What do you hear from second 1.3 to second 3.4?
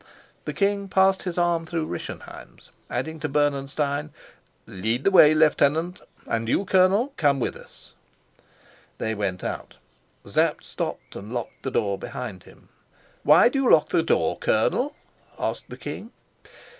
arm through Rischenheim's, adding to